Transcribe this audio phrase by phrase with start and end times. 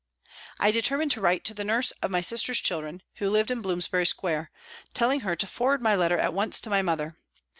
[0.59, 4.07] I determined to write to the nurse of my sister's children, who lived in Bloomsbury
[4.07, 4.49] Square,
[4.95, 7.13] telling her to forward my letter at once to my mother.